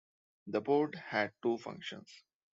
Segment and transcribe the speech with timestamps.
[0.47, 2.23] The port had two functions.